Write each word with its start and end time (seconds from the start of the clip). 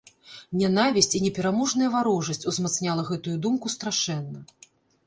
Нянавісць 0.61 1.11
і 1.19 1.21
непераможная 1.25 1.91
варожасць 1.97 2.47
узмацняла 2.53 3.01
гэтую 3.13 3.37
думку 3.47 3.75
страшэнна. 3.79 4.39